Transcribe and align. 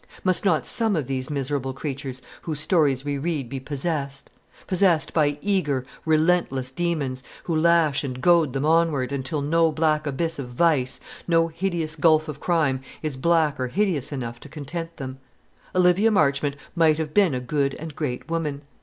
Must 0.23 0.43
not 0.45 0.65
some 0.65 0.95
of 0.95 1.05
these 1.05 1.29
miserable 1.29 1.73
creatures 1.73 2.23
whose 2.41 2.59
stories 2.59 3.05
we 3.05 3.19
read 3.19 3.49
be 3.49 3.59
possessed; 3.59 4.31
possessed 4.65 5.13
by 5.13 5.37
eager, 5.41 5.85
relentless 6.05 6.71
demons, 6.71 7.21
who 7.43 7.55
lash 7.55 8.03
and 8.03 8.19
goad 8.19 8.53
them 8.53 8.65
onward, 8.65 9.11
until 9.11 9.43
no 9.43 9.71
black 9.71 10.07
abyss 10.07 10.39
of 10.39 10.49
vice, 10.49 10.99
no 11.27 11.49
hideous 11.49 11.95
gulf 11.95 12.27
of 12.27 12.39
crime, 12.39 12.81
is 13.03 13.15
black 13.15 13.59
or 13.59 13.67
hideous 13.67 14.11
enough 14.11 14.39
to 14.39 14.49
content 14.49 14.97
them? 14.97 15.19
Olivia 15.75 16.09
Marchmont 16.09 16.55
might 16.73 16.97
have 16.97 17.13
been 17.13 17.35
a 17.35 17.39
good 17.39 17.75
and 17.75 17.95
great 17.95 18.27
woman. 18.27 18.63